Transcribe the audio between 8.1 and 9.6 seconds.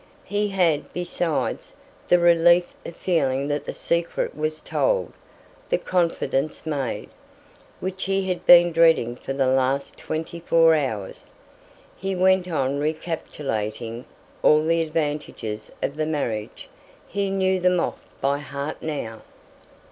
had been dreading for the